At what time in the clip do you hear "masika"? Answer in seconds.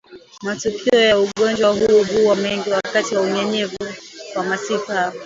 4.43-5.13